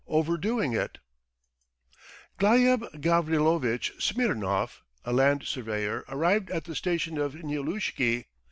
[0.07, 0.97] OVERDOING IT
[2.39, 8.25] GLYEB GAVRILOVITCH SMIRNOV, a land surveyor, arrived at the station of Gnilushki.